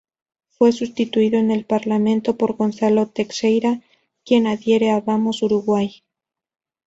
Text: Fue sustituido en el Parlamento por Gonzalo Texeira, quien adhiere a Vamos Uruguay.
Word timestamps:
Fue 0.49 0.71
sustituido 0.71 1.37
en 1.37 1.51
el 1.51 1.63
Parlamento 1.63 2.35
por 2.35 2.55
Gonzalo 2.57 3.05
Texeira, 3.09 3.81
quien 4.25 4.47
adhiere 4.47 4.89
a 4.89 4.99
Vamos 4.99 5.43
Uruguay. 5.43 6.01